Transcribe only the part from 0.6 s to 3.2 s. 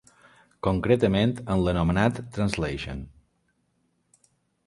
Concretament en l'anomenat «Translation».